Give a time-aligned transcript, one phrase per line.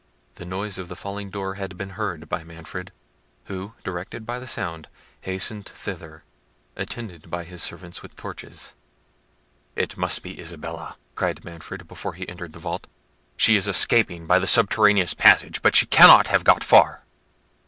[0.33, 2.91] The noise of the falling door had been heard by Manfred,
[3.45, 4.87] who, directed by the sound,
[5.21, 6.23] hastened thither,
[6.75, 8.73] attended by his servants with torches.
[9.75, 12.87] "It must be Isabella," cried Manfred, before he entered the vault.
[13.37, 17.03] "She is escaping by the subterraneous passage, but she cannot have got far."